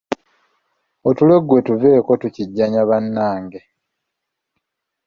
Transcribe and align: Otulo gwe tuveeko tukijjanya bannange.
Otulo 1.07 1.35
gwe 1.47 1.59
tuveeko 1.67 2.11
tukijjanya 2.21 2.81
bannange. 2.89 3.59